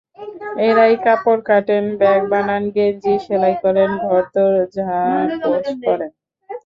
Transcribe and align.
এঁরাই 0.59 0.93
কাপড় 1.05 1.41
কাটেন, 1.47 1.85
ব্যাগ 1.99 2.21
বানান, 2.31 2.63
গেঞ্জি 2.75 3.13
সেলাই 3.25 3.55
করেন, 3.63 3.89
ঘরদোর 4.03 4.53
ঝাড়পোছ 4.75 5.65
করেন। 5.85 6.11